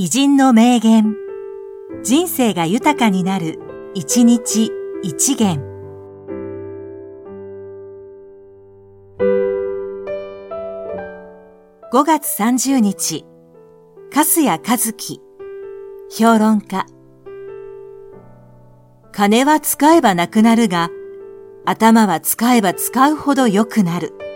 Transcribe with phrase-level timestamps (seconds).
[0.00, 1.16] 偉人の名言。
[2.04, 3.58] 人生が豊かになる、
[3.94, 4.70] 一日
[5.02, 5.60] 一元。
[11.92, 13.24] 5月30日、
[14.12, 15.20] 粕谷和樹、
[16.16, 16.86] 評論家。
[19.10, 20.90] 金は使えばなくなるが、
[21.64, 24.27] 頭は使えば使うほど良くなる。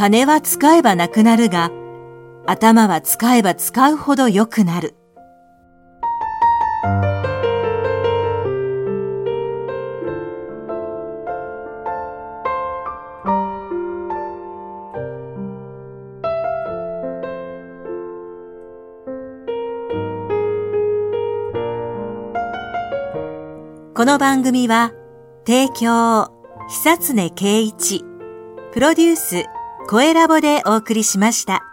[0.00, 1.70] 金は使えばなくなるが、
[2.46, 4.94] 頭は使えば使うほど良くなる。
[23.94, 24.94] この番組は、
[25.46, 26.32] 提供、
[26.70, 28.02] 久常圭一、
[28.72, 29.44] プロデュース、
[29.90, 31.69] 声ラボでお送りしました。